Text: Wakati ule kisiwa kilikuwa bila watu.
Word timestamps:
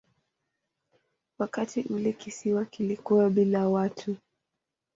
Wakati 1.39 1.81
ule 1.89 2.13
kisiwa 2.13 2.65
kilikuwa 2.65 3.29
bila 3.29 3.69
watu. 3.69 4.17